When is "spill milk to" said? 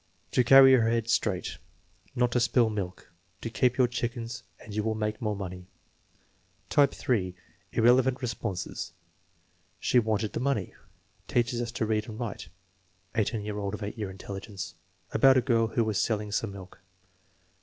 2.39-3.51